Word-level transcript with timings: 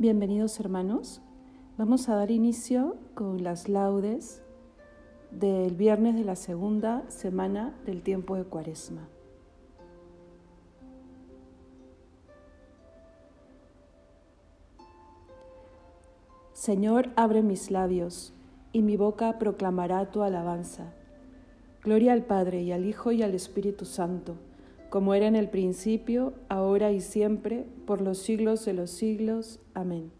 Bienvenidos 0.00 0.58
hermanos. 0.58 1.20
Vamos 1.76 2.08
a 2.08 2.14
dar 2.14 2.30
inicio 2.30 2.96
con 3.12 3.44
las 3.44 3.68
laudes 3.68 4.42
del 5.30 5.76
viernes 5.76 6.14
de 6.14 6.24
la 6.24 6.36
segunda 6.36 7.04
semana 7.10 7.74
del 7.84 8.00
tiempo 8.00 8.34
de 8.34 8.44
Cuaresma. 8.44 9.06
Señor, 16.54 17.10
abre 17.16 17.42
mis 17.42 17.70
labios, 17.70 18.32
y 18.72 18.80
mi 18.80 18.96
boca 18.96 19.38
proclamará 19.38 20.10
tu 20.10 20.22
alabanza. 20.22 20.94
Gloria 21.84 22.14
al 22.14 22.24
Padre 22.24 22.62
y 22.62 22.72
al 22.72 22.86
Hijo 22.86 23.12
y 23.12 23.22
al 23.22 23.34
Espíritu 23.34 23.84
Santo 23.84 24.36
como 24.90 25.14
era 25.14 25.28
en 25.28 25.36
el 25.36 25.48
principio, 25.48 26.34
ahora 26.48 26.90
y 26.90 27.00
siempre, 27.00 27.64
por 27.86 28.00
los 28.00 28.18
siglos 28.18 28.64
de 28.64 28.72
los 28.72 28.90
siglos. 28.90 29.60
Amén. 29.72 30.10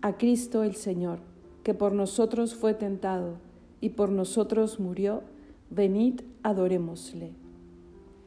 A 0.00 0.16
Cristo 0.16 0.62
el 0.62 0.76
Señor, 0.76 1.18
que 1.64 1.74
por 1.74 1.92
nosotros 1.92 2.54
fue 2.54 2.72
tentado 2.72 3.38
y 3.80 3.90
por 3.90 4.10
nosotros 4.10 4.78
murió, 4.78 5.22
venid, 5.68 6.20
adorémosle. 6.44 7.32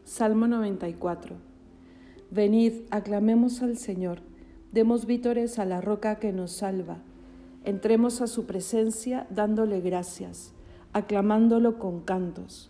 Salmo 0.04 0.48
94. 0.48 1.36
Venid, 2.30 2.74
aclamemos 2.92 3.62
al 3.62 3.78
Señor, 3.78 4.20
demos 4.74 5.06
vítores 5.06 5.58
a 5.58 5.64
la 5.64 5.80
roca 5.80 6.20
que 6.20 6.34
nos 6.34 6.52
salva, 6.52 6.98
entremos 7.64 8.20
a 8.20 8.28
su 8.28 8.46
presencia 8.46 9.26
dándole 9.30 9.80
gracias, 9.80 10.54
aclamándolo 10.92 11.80
con 11.80 12.02
cantos 12.02 12.70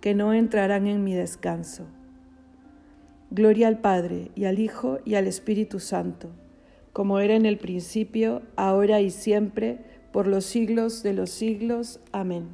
que 0.00 0.14
no 0.14 0.32
entrarán 0.32 0.86
en 0.86 1.04
mi 1.04 1.14
descanso. 1.14 1.86
Gloria 3.30 3.68
al 3.68 3.80
Padre 3.80 4.30
y 4.34 4.44
al 4.44 4.58
Hijo 4.58 4.98
y 5.04 5.14
al 5.14 5.26
Espíritu 5.26 5.80
Santo, 5.80 6.30
como 6.92 7.18
era 7.18 7.34
en 7.34 7.44
el 7.44 7.58
principio, 7.58 8.42
ahora 8.56 9.00
y 9.00 9.10
siempre, 9.10 9.84
por 10.12 10.26
los 10.26 10.44
siglos 10.44 11.02
de 11.02 11.12
los 11.12 11.30
siglos. 11.30 12.00
Amén. 12.12 12.48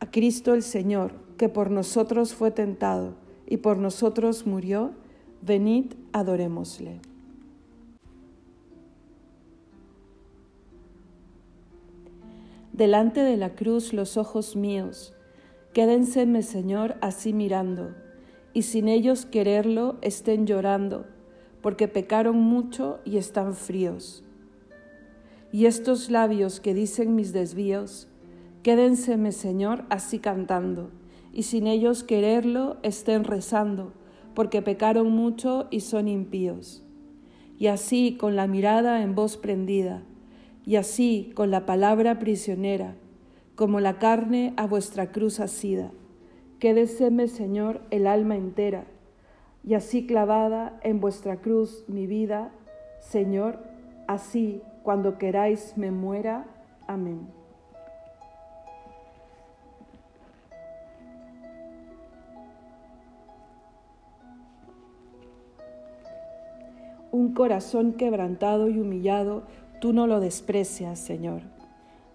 A 0.00 0.10
Cristo 0.10 0.54
el 0.54 0.62
Señor, 0.62 1.12
que 1.36 1.48
por 1.48 1.70
nosotros 1.70 2.34
fue 2.34 2.50
tentado 2.50 3.14
y 3.46 3.58
por 3.58 3.78
nosotros 3.78 4.46
murió, 4.46 4.92
venid, 5.42 5.92
adorémosle. 6.12 7.00
Delante 12.72 13.20
de 13.20 13.36
la 13.36 13.54
cruz 13.54 13.92
los 13.92 14.16
ojos 14.16 14.54
míos, 14.54 15.14
Quédenseme, 15.78 16.42
Señor, 16.42 16.96
así 17.02 17.32
mirando, 17.32 17.94
y 18.52 18.62
sin 18.62 18.88
ellos 18.88 19.26
quererlo 19.26 19.96
estén 20.02 20.44
llorando, 20.44 21.06
porque 21.60 21.86
pecaron 21.86 22.36
mucho 22.36 22.98
y 23.04 23.16
están 23.16 23.54
fríos. 23.54 24.24
Y 25.52 25.66
estos 25.66 26.10
labios 26.10 26.58
que 26.58 26.74
dicen 26.74 27.14
mis 27.14 27.32
desvíos, 27.32 28.08
quédenseme, 28.64 29.30
Señor, 29.30 29.84
así 29.88 30.18
cantando, 30.18 30.90
y 31.32 31.44
sin 31.44 31.68
ellos 31.68 32.02
quererlo 32.02 32.78
estén 32.82 33.22
rezando, 33.22 33.92
porque 34.34 34.62
pecaron 34.62 35.12
mucho 35.12 35.68
y 35.70 35.78
son 35.78 36.08
impíos. 36.08 36.82
Y 37.56 37.68
así 37.68 38.16
con 38.18 38.34
la 38.34 38.48
mirada 38.48 39.00
en 39.00 39.14
voz 39.14 39.36
prendida, 39.36 40.02
y 40.66 40.74
así 40.74 41.30
con 41.36 41.52
la 41.52 41.66
palabra 41.66 42.18
prisionera, 42.18 42.96
como 43.58 43.80
la 43.80 43.98
carne 43.98 44.54
a 44.56 44.68
vuestra 44.68 45.10
cruz 45.10 45.40
asida. 45.40 45.90
Quédeseme, 46.60 47.26
Señor, 47.26 47.80
el 47.90 48.06
alma 48.06 48.36
entera, 48.36 48.84
y 49.64 49.74
así 49.74 50.06
clavada 50.06 50.78
en 50.84 51.00
vuestra 51.00 51.38
cruz 51.38 51.84
mi 51.88 52.06
vida, 52.06 52.52
Señor, 53.00 53.58
así 54.06 54.62
cuando 54.84 55.18
queráis 55.18 55.76
me 55.76 55.90
muera. 55.90 56.46
Amén. 56.86 57.26
Un 67.10 67.34
corazón 67.34 67.94
quebrantado 67.94 68.68
y 68.68 68.78
humillado, 68.78 69.42
tú 69.80 69.92
no 69.92 70.06
lo 70.06 70.20
desprecias, 70.20 71.00
Señor. 71.00 71.57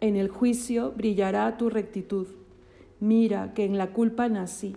en 0.00 0.16
el 0.16 0.28
juicio 0.28 0.92
brillará 0.96 1.56
tu 1.56 1.68
rectitud. 1.68 2.26
Mira 3.00 3.52
que 3.54 3.64
en 3.64 3.76
la 3.76 3.92
culpa 3.92 4.28
nací, 4.28 4.76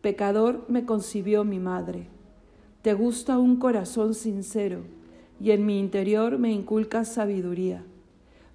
pecador 0.00 0.64
me 0.68 0.84
concibió 0.84 1.44
mi 1.44 1.58
madre. 1.58 2.06
Te 2.82 2.94
gusta 2.94 3.38
un 3.38 3.56
corazón 3.56 4.14
sincero, 4.14 4.82
y 5.40 5.50
en 5.50 5.66
mi 5.66 5.78
interior 5.78 6.38
me 6.38 6.52
inculcas 6.52 7.12
sabiduría. 7.12 7.84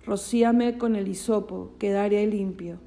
Rocíame 0.05 0.77
con 0.77 0.95
el 0.95 1.07
hisopo, 1.07 1.71
quedaré 1.79 2.25
limpio. 2.27 2.77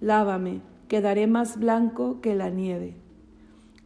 Lávame, 0.00 0.60
quedaré 0.88 1.26
más 1.26 1.58
blanco 1.58 2.20
que 2.20 2.34
la 2.34 2.50
nieve. 2.50 2.94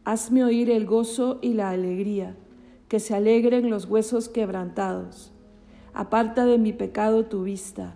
Hazme 0.03 0.43
oír 0.43 0.69
el 0.69 0.85
gozo 0.85 1.39
y 1.41 1.53
la 1.53 1.69
alegría, 1.69 2.35
que 2.89 2.99
se 2.99 3.15
alegren 3.15 3.69
los 3.69 3.85
huesos 3.85 4.27
quebrantados. 4.29 5.31
Aparta 5.93 6.45
de 6.45 6.57
mi 6.57 6.73
pecado 6.73 7.25
tu 7.25 7.43
vista 7.43 7.95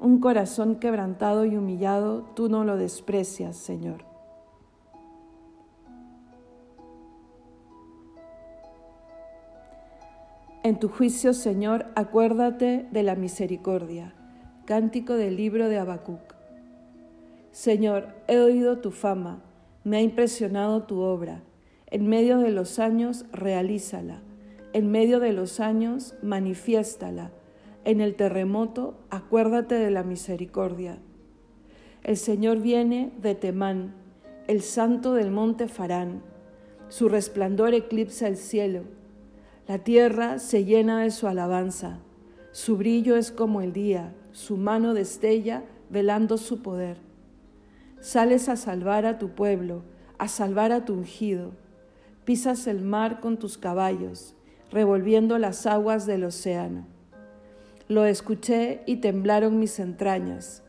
Un 0.00 0.20
corazón 0.20 0.76
quebrantado 0.76 1.44
y 1.44 1.56
humillado, 1.56 2.22
tú 2.34 2.48
no 2.48 2.64
lo 2.64 2.76
desprecias, 2.76 3.56
Señor. 3.56 4.04
En 10.62 10.78
tu 10.78 10.88
juicio, 10.88 11.34
Señor, 11.34 11.86
acuérdate 11.94 12.86
de 12.90 13.02
la 13.02 13.14
misericordia. 13.14 14.14
Cántico 14.66 15.14
del 15.14 15.36
libro 15.36 15.68
de 15.68 15.78
Habacuc. 15.78 16.34
Señor, 17.52 18.08
he 18.26 18.38
oído 18.38 18.78
tu 18.78 18.90
fama 18.90 19.42
me 19.88 19.96
ha 19.96 20.02
impresionado 20.02 20.82
tu 20.82 21.00
obra. 21.00 21.42
En 21.86 22.08
medio 22.08 22.38
de 22.38 22.50
los 22.50 22.78
años, 22.78 23.24
realízala. 23.32 24.20
En 24.74 24.90
medio 24.90 25.18
de 25.18 25.32
los 25.32 25.60
años, 25.60 26.14
manifiéstala. 26.22 27.30
En 27.88 28.02
el 28.02 28.16
terremoto, 28.16 28.98
acuérdate 29.08 29.76
de 29.76 29.90
la 29.90 30.02
misericordia. 30.02 30.98
El 32.02 32.18
Señor 32.18 32.60
viene 32.60 33.14
de 33.22 33.34
Temán, 33.34 33.94
el 34.46 34.60
santo 34.60 35.14
del 35.14 35.30
monte 35.30 35.68
Farán. 35.68 36.20
Su 36.90 37.08
resplandor 37.08 37.72
eclipsa 37.72 38.28
el 38.28 38.36
cielo. 38.36 38.82
La 39.66 39.78
tierra 39.78 40.38
se 40.38 40.66
llena 40.66 41.00
de 41.00 41.10
su 41.10 41.28
alabanza. 41.28 42.00
Su 42.52 42.76
brillo 42.76 43.16
es 43.16 43.32
como 43.32 43.62
el 43.62 43.72
día, 43.72 44.12
su 44.32 44.58
mano 44.58 44.92
destella 44.92 45.64
velando 45.88 46.36
su 46.36 46.60
poder. 46.60 46.98
Sales 48.00 48.50
a 48.50 48.56
salvar 48.56 49.06
a 49.06 49.18
tu 49.18 49.30
pueblo, 49.30 49.82
a 50.18 50.28
salvar 50.28 50.72
a 50.72 50.84
tu 50.84 50.92
ungido. 50.92 51.52
Pisas 52.26 52.66
el 52.66 52.82
mar 52.82 53.20
con 53.20 53.38
tus 53.38 53.56
caballos, 53.56 54.34
revolviendo 54.70 55.38
las 55.38 55.64
aguas 55.64 56.04
del 56.04 56.24
océano. 56.24 56.97
Lo 57.88 58.04
escuché 58.04 58.82
y 58.86 58.96
temblaron 58.96 59.58
mis 59.58 59.78
entrañas. 59.78 60.62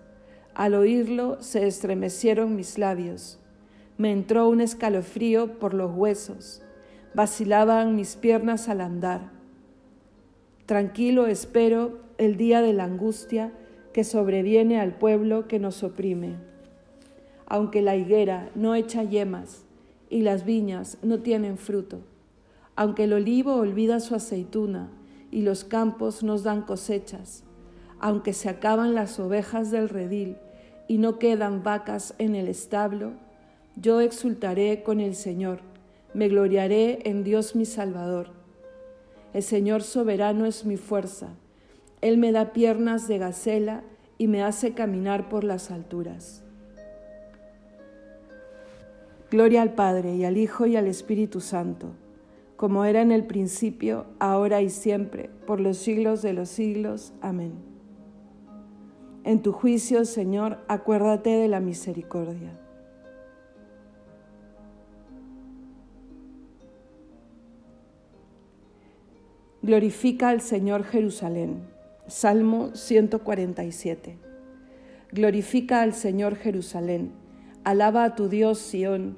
Al 0.55 0.73
oírlo 0.73 1.41
se 1.41 1.67
estremecieron 1.67 2.55
mis 2.55 2.77
labios. 2.77 3.39
Me 3.97 4.11
entró 4.11 4.47
un 4.49 4.61
escalofrío 4.61 5.59
por 5.59 5.73
los 5.73 5.95
huesos. 5.95 6.61
Vacilaban 7.13 7.95
mis 7.95 8.15
piernas 8.15 8.69
al 8.69 8.81
andar. 8.81 9.31
Tranquilo 10.65 11.27
espero 11.27 11.99
el 12.17 12.37
día 12.37 12.61
de 12.61 12.73
la 12.73 12.85
angustia 12.85 13.51
que 13.93 14.03
sobreviene 14.03 14.79
al 14.79 14.93
pueblo 14.93 15.47
que 15.47 15.59
nos 15.59 15.83
oprime 15.83 16.49
aunque 17.49 17.81
la 17.81 17.95
higuera 17.95 18.51
no 18.55 18.75
echa 18.75 19.03
yemas 19.03 19.65
y 20.09 20.21
las 20.21 20.45
viñas 20.45 20.99
no 21.01 21.19
tienen 21.19 21.57
fruto, 21.57 22.01
aunque 22.75 23.05
el 23.05 23.13
olivo 23.13 23.55
olvida 23.55 23.99
su 23.99 24.15
aceituna 24.15 24.89
y 25.31 25.41
los 25.41 25.63
campos 25.63 26.23
nos 26.23 26.43
dan 26.43 26.61
cosechas, 26.61 27.43
aunque 27.99 28.33
se 28.33 28.49
acaban 28.49 28.95
las 28.95 29.19
ovejas 29.19 29.71
del 29.71 29.89
redil 29.89 30.37
y 30.87 30.97
no 30.97 31.19
quedan 31.19 31.63
vacas 31.63 32.15
en 32.17 32.35
el 32.35 32.47
establo, 32.47 33.11
yo 33.75 34.01
exultaré 34.01 34.83
con 34.83 34.99
el 34.99 35.15
Señor, 35.15 35.59
me 36.13 36.27
gloriaré 36.27 36.99
en 37.05 37.23
Dios 37.23 37.55
mi 37.55 37.65
Salvador. 37.65 38.31
El 39.33 39.43
Señor 39.43 39.83
soberano 39.83 40.45
es 40.45 40.65
mi 40.65 40.77
fuerza, 40.77 41.27
Él 42.01 42.17
me 42.17 42.31
da 42.31 42.51
piernas 42.51 43.07
de 43.07 43.19
gacela 43.19 43.83
y 44.17 44.27
me 44.27 44.43
hace 44.43 44.73
caminar 44.73 45.29
por 45.29 45.43
las 45.43 45.71
alturas. 45.71 46.43
Gloria 49.29 49.61
al 49.61 49.75
Padre 49.75 50.15
y 50.15 50.25
al 50.25 50.37
Hijo 50.37 50.65
y 50.65 50.75
al 50.75 50.87
Espíritu 50.87 51.39
Santo, 51.39 51.91
como 52.59 52.83
era 52.83 53.01
en 53.01 53.13
el 53.13 53.25
principio, 53.25 54.05
ahora 54.19 54.61
y 54.61 54.69
siempre, 54.69 55.29
por 55.47 55.61
los 55.61 55.77
siglos 55.77 56.21
de 56.21 56.33
los 56.33 56.49
siglos. 56.49 57.13
Amén. 57.21 57.53
En 59.23 59.41
tu 59.41 59.53
juicio, 59.53 60.03
Señor, 60.03 60.57
acuérdate 60.67 61.29
de 61.29 61.47
la 61.47 61.61
misericordia. 61.61 62.59
Glorifica 69.61 70.27
al 70.27 70.41
Señor 70.41 70.83
Jerusalén. 70.83 71.61
Salmo 72.07 72.75
147. 72.75 74.17
Glorifica 75.13 75.81
al 75.81 75.93
Señor 75.93 76.35
Jerusalén 76.35 77.13
Alaba 77.63 78.03
a 78.05 78.15
tu 78.15 78.29
Dios 78.29 78.57
Sión, 78.57 79.17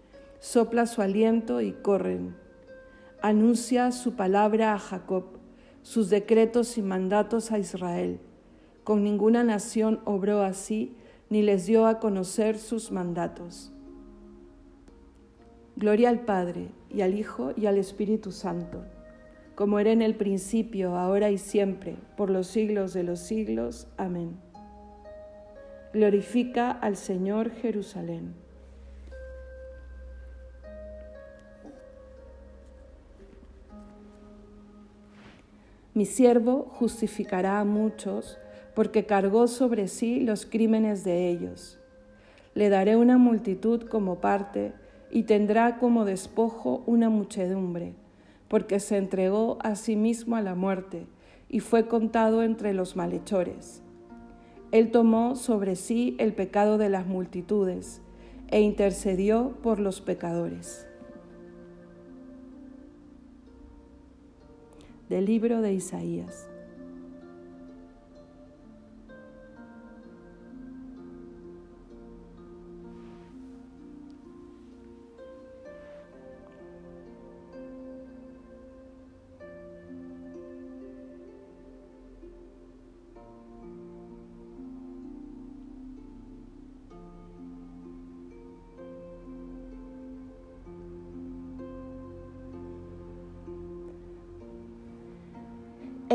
sopla 0.41 0.87
su 0.87 1.03
aliento 1.03 1.61
y 1.61 1.71
corren. 1.71 2.35
Anuncia 3.21 3.91
su 3.91 4.15
palabra 4.15 4.73
a 4.73 4.79
Jacob, 4.79 5.37
sus 5.83 6.09
decretos 6.09 6.79
y 6.79 6.81
mandatos 6.81 7.51
a 7.51 7.59
Israel. 7.59 8.19
Con 8.83 9.03
ninguna 9.03 9.43
nación 9.43 10.01
obró 10.03 10.41
así, 10.41 10.97
ni 11.29 11.43
les 11.43 11.67
dio 11.67 11.85
a 11.85 11.99
conocer 11.99 12.57
sus 12.57 12.91
mandatos. 12.91 13.71
Gloria 15.75 16.09
al 16.09 16.21
Padre, 16.21 16.71
y 16.89 17.01
al 17.01 17.13
Hijo, 17.13 17.53
y 17.55 17.67
al 17.67 17.77
Espíritu 17.77 18.31
Santo, 18.31 18.83
como 19.53 19.77
era 19.77 19.91
en 19.91 20.01
el 20.01 20.15
principio, 20.15 20.97
ahora 20.97 21.29
y 21.29 21.37
siempre, 21.37 21.97
por 22.17 22.31
los 22.31 22.47
siglos 22.47 22.93
de 22.93 23.03
los 23.03 23.19
siglos. 23.19 23.87
Amén. 23.95 24.39
Glorifica 25.93 26.71
al 26.71 26.97
Señor 26.97 27.51
Jerusalén. 27.51 28.33
Mi 35.93 36.05
siervo 36.05 36.67
justificará 36.71 37.59
a 37.59 37.65
muchos 37.65 38.37
porque 38.73 39.05
cargó 39.05 39.47
sobre 39.47 39.89
sí 39.89 40.21
los 40.21 40.45
crímenes 40.45 41.03
de 41.03 41.27
ellos. 41.27 41.79
Le 42.53 42.69
daré 42.69 42.95
una 42.95 43.17
multitud 43.17 43.83
como 43.89 44.21
parte 44.21 44.73
y 45.09 45.23
tendrá 45.23 45.77
como 45.77 46.05
despojo 46.05 46.83
una 46.85 47.09
muchedumbre, 47.09 47.93
porque 48.47 48.79
se 48.79 48.97
entregó 48.97 49.57
a 49.61 49.75
sí 49.75 49.97
mismo 49.97 50.37
a 50.37 50.41
la 50.41 50.55
muerte 50.55 51.07
y 51.49 51.59
fue 51.59 51.87
contado 51.87 52.43
entre 52.43 52.73
los 52.73 52.95
malhechores. 52.95 53.83
Él 54.71 54.91
tomó 54.91 55.35
sobre 55.35 55.75
sí 55.75 56.15
el 56.17 56.33
pecado 56.33 56.77
de 56.77 56.87
las 56.87 57.05
multitudes 57.05 58.01
e 58.47 58.61
intercedió 58.61 59.57
por 59.61 59.79
los 59.79 59.99
pecadores. 59.99 60.87
Del 65.11 65.25
libro 65.25 65.61
de 65.61 65.73
Isaías. 65.73 66.50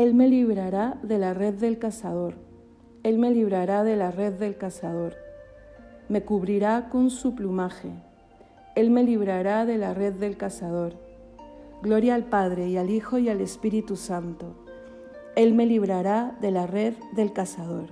Él 0.07 0.13
me 0.13 0.29
librará 0.29 0.97
de 1.03 1.17
la 1.17 1.33
red 1.33 1.55
del 1.55 1.79
cazador. 1.79 2.35
Él 3.03 3.17
me 3.17 3.29
librará 3.29 3.83
de 3.83 3.97
la 3.97 4.09
red 4.09 4.31
del 4.35 4.55
cazador. 4.55 5.15
Me 6.07 6.23
cubrirá 6.23 6.87
con 6.87 7.09
su 7.09 7.35
plumaje. 7.35 7.91
Él 8.75 8.89
me 8.89 9.03
librará 9.03 9.65
de 9.65 9.77
la 9.77 9.93
red 9.93 10.13
del 10.13 10.37
cazador. 10.37 10.93
Gloria 11.81 12.15
al 12.15 12.23
Padre 12.23 12.69
y 12.69 12.77
al 12.77 12.89
Hijo 12.89 13.17
y 13.17 13.27
al 13.27 13.41
Espíritu 13.41 13.97
Santo. 13.97 14.55
Él 15.35 15.53
me 15.53 15.65
librará 15.65 16.37
de 16.39 16.51
la 16.51 16.67
red 16.67 16.93
del 17.11 17.33
cazador. 17.33 17.89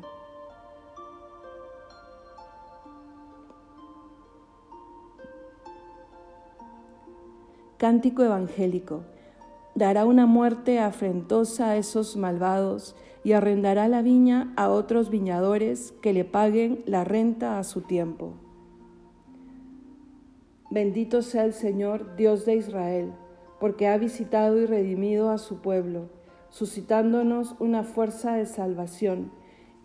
Cántico 7.78 8.24
Evangélico. 8.24 9.04
Dará 9.76 10.06
una 10.06 10.26
muerte 10.26 10.80
afrentosa 10.80 11.72
a 11.72 11.76
esos 11.76 12.16
malvados 12.16 12.96
y 13.26 13.34
arrendará 13.34 13.90
la 13.90 14.02
viña 14.02 14.54
a 14.56 14.70
otros 14.70 15.10
viñadores 15.10 15.94
que 16.02 16.14
le 16.14 16.24
paguen 16.24 16.82
la 16.86 17.04
renta 17.04 17.60
a 17.60 17.64
su 17.66 17.82
tiempo. 17.82 18.36
Bendito 20.72 21.22
sea 21.22 21.44
el 21.44 21.52
Señor, 21.52 22.16
Dios 22.16 22.46
de 22.46 22.56
Israel, 22.56 23.12
porque 23.60 23.90
ha 23.90 23.98
visitado 23.98 24.62
y 24.62 24.66
redimido 24.66 25.30
a 25.30 25.38
su 25.38 25.58
pueblo, 25.58 26.08
suscitándonos 26.50 27.56
una 27.60 27.84
fuerza 27.84 28.34
de 28.36 28.46
salvación 28.46 29.30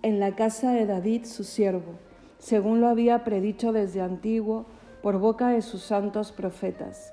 en 0.03 0.21
la 0.21 0.37
casa 0.37 0.71
de 0.71 0.87
David 0.87 1.25
su 1.25 1.43
siervo, 1.43 1.95
según 2.39 2.81
lo 2.81 2.87
había 2.87 3.25
predicho 3.25 3.73
desde 3.73 4.03
antiguo 4.03 4.67
por 5.03 5.19
boca 5.19 5.49
de 5.49 5.63
sus 5.63 5.83
santos 5.83 6.31
profetas 6.31 7.13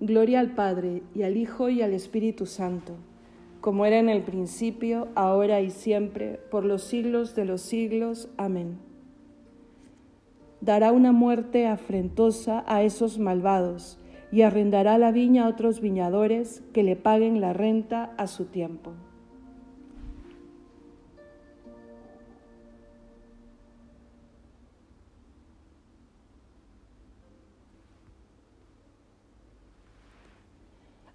Gloria 0.00 0.40
al 0.40 0.54
Padre, 0.54 1.02
y 1.14 1.24
al 1.24 1.36
Hijo, 1.36 1.68
y 1.68 1.82
al 1.82 1.92
Espíritu 1.92 2.46
Santo, 2.46 2.94
como 3.60 3.84
era 3.84 3.98
en 3.98 4.08
el 4.08 4.22
principio, 4.22 5.08
ahora 5.14 5.60
y 5.60 5.68
siempre, 5.68 6.40
por 6.50 6.64
los 6.64 6.84
siglos 6.84 7.34
de 7.34 7.44
los 7.44 7.60
siglos. 7.60 8.30
Amén. 8.38 8.78
Dará 10.62 10.92
una 10.92 11.12
muerte 11.12 11.66
afrentosa 11.66 12.64
a 12.66 12.82
esos 12.82 13.18
malvados, 13.18 13.98
y 14.32 14.40
arrendará 14.40 14.96
la 14.96 15.12
viña 15.12 15.44
a 15.44 15.48
otros 15.48 15.82
viñadores 15.82 16.62
que 16.72 16.82
le 16.82 16.96
paguen 16.96 17.42
la 17.42 17.52
renta 17.52 18.14
a 18.16 18.26
su 18.26 18.46
tiempo. 18.46 18.94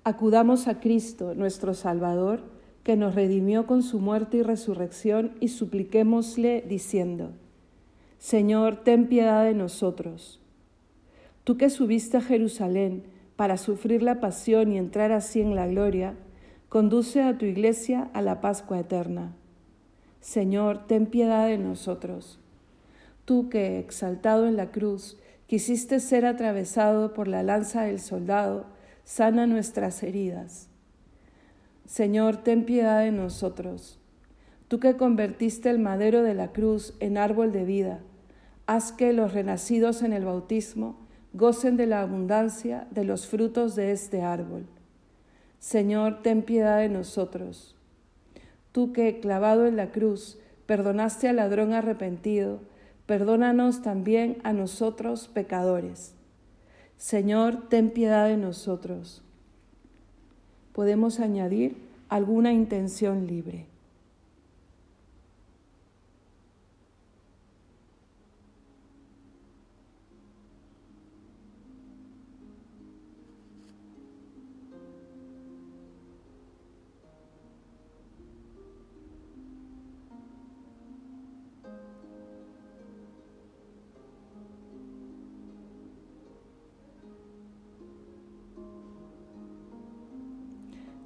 Acudamos 0.08 0.68
a 0.68 0.80
Cristo, 0.80 1.34
nuestro 1.34 1.74
Salvador, 1.74 2.44
que 2.84 2.96
nos 2.96 3.16
redimió 3.16 3.66
con 3.66 3.82
su 3.82 4.00
muerte 4.00 4.38
y 4.38 4.44
resurrección, 4.44 5.32
y 5.40 5.48
supliquémosle 5.48 6.64
diciendo, 6.70 7.32
Señor, 8.20 8.84
ten 8.84 9.08
piedad 9.08 9.44
de 9.44 9.56
nosotros. 9.56 10.40
Tú 11.44 11.58
que 11.58 11.72
subiste 11.72 12.18
a 12.18 12.22
Jerusalén 12.22 13.06
para 13.36 13.58
sufrir 13.58 14.04
la 14.04 14.20
pasión 14.20 14.72
y 14.72 14.78
entrar 14.78 15.12
así 15.12 15.42
en 15.42 15.56
la 15.56 15.66
gloria, 15.66 16.14
conduce 16.70 17.24
a 17.24 17.40
tu 17.40 17.46
iglesia 17.46 18.12
a 18.14 18.22
la 18.22 18.42
Pascua 18.42 18.80
eterna. 18.80 19.34
Señor, 20.22 20.86
ten 20.86 21.08
piedad 21.08 21.48
de 21.48 21.58
nosotros. 21.58 22.40
Tú 23.26 23.50
que, 23.50 23.80
exaltado 23.80 24.46
en 24.46 24.56
la 24.56 24.70
cruz, 24.70 25.18
quisiste 25.48 26.00
ser 26.00 26.28
atravesado 26.28 27.16
por 27.16 27.28
la 27.28 27.42
lanza 27.42 27.82
del 27.82 28.00
soldado, 28.00 28.75
sana 29.06 29.46
nuestras 29.46 30.04
heridas. 30.04 30.68
Señor, 31.86 32.38
ten 32.38 32.66
piedad 32.66 33.02
de 33.02 33.12
nosotros. 33.12 34.00
Tú 34.68 34.80
que 34.80 34.98
convertiste 34.98 35.70
el 35.70 35.80
madero 35.80 36.24
de 36.24 36.34
la 36.34 36.52
cruz 36.52 36.96
en 37.00 37.18
árbol 37.18 37.52
de 37.52 37.64
vida, 37.64 38.00
haz 38.66 38.92
que 38.92 39.14
los 39.14 39.34
renacidos 39.34 40.02
en 40.02 40.12
el 40.12 40.26
bautismo 40.26 40.98
gocen 41.34 41.78
de 41.78 41.86
la 41.86 42.02
abundancia 42.02 42.88
de 42.90 43.04
los 43.04 43.28
frutos 43.28 43.76
de 43.76 43.92
este 43.92 44.24
árbol. 44.24 44.66
Señor, 45.60 46.24
ten 46.24 46.42
piedad 46.42 46.80
de 46.80 46.90
nosotros. 46.90 47.76
Tú 48.72 48.92
que, 48.92 49.20
clavado 49.20 49.68
en 49.68 49.76
la 49.76 49.92
cruz, 49.92 50.40
perdonaste 50.66 51.30
al 51.30 51.36
ladrón 51.36 51.74
arrepentido, 51.74 52.60
perdónanos 53.06 53.84
también 53.84 54.38
a 54.44 54.52
nosotros 54.52 55.28
pecadores. 55.28 56.16
Señor, 56.98 57.68
ten 57.70 57.90
piedad 57.90 58.28
de 58.28 58.38
nosotros. 58.38 59.22
Podemos 60.74 61.20
añadir 61.20 61.78
alguna 62.10 62.54
intención 62.54 63.28
libre. 63.28 63.68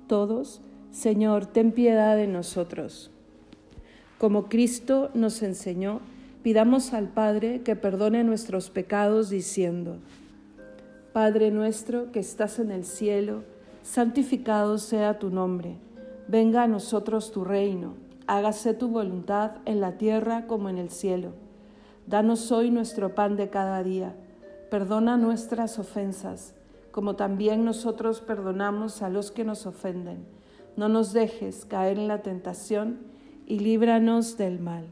Todos, 0.09 0.59
Señor, 0.91 1.45
ten 1.45 1.71
piedad 1.71 2.17
de 2.17 2.27
nosotros. 2.27 3.11
Como 4.17 4.49
Cristo 4.49 5.11
nos 5.13 5.41
enseñó, 5.43 6.01
pidamos 6.43 6.93
al 6.93 7.07
Padre 7.07 7.61
que 7.61 7.77
perdone 7.77 8.25
nuestros 8.25 8.69
pecados 8.69 9.29
diciendo, 9.29 9.99
Padre 11.13 11.51
nuestro 11.51 12.11
que 12.11 12.19
estás 12.19 12.59
en 12.59 12.71
el 12.71 12.83
cielo, 12.83 13.43
santificado 13.83 14.77
sea 14.79 15.19
tu 15.19 15.29
nombre, 15.29 15.77
venga 16.27 16.63
a 16.63 16.67
nosotros 16.67 17.31
tu 17.31 17.45
reino, 17.45 17.93
hágase 18.27 18.73
tu 18.73 18.89
voluntad 18.89 19.57
en 19.65 19.79
la 19.79 19.97
tierra 19.97 20.47
como 20.47 20.69
en 20.69 20.79
el 20.79 20.89
cielo. 20.89 21.33
Danos 22.07 22.51
hoy 22.51 22.71
nuestro 22.71 23.13
pan 23.15 23.37
de 23.37 23.49
cada 23.49 23.83
día, 23.83 24.15
perdona 24.69 25.17
nuestras 25.17 25.77
ofensas 25.77 26.55
como 26.99 27.15
también 27.15 27.63
nosotros 27.63 28.19
perdonamos 28.19 29.01
a 29.01 29.07
los 29.07 29.31
que 29.31 29.45
nos 29.45 29.65
ofenden. 29.65 30.25
No 30.75 30.89
nos 30.89 31.13
dejes 31.13 31.63
caer 31.63 31.97
en 31.97 32.09
la 32.09 32.23
tentación 32.23 32.97
y 33.45 33.59
líbranos 33.59 34.35
del 34.35 34.59
mal. 34.59 34.83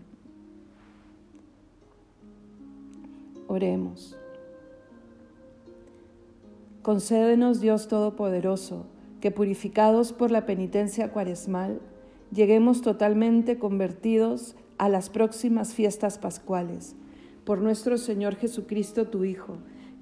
Oremos. 3.48 4.16
Concédenos, 6.82 7.60
Dios 7.60 7.90
Todopoderoso, 7.90 8.86
que 9.20 9.32
purificados 9.32 10.14
por 10.14 10.32
la 10.32 10.46
penitencia 10.46 11.12
cuaresmal, 11.12 11.82
lleguemos 12.32 12.82
totalmente 12.82 13.60
convertidos 13.60 14.56
a 14.78 14.88
las 14.88 15.10
próximas 15.10 15.74
fiestas 15.74 16.18
pascuales. 16.18 16.96
Por 17.44 17.60
nuestro 17.60 17.98
Señor 17.98 18.38
Jesucristo, 18.38 19.08
tu 19.10 19.26
Hijo, 19.26 19.58